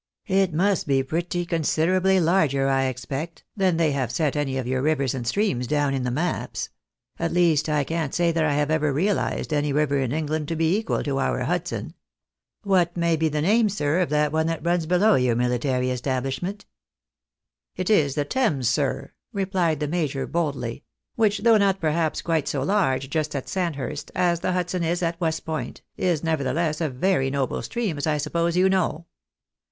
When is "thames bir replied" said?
18.25-19.79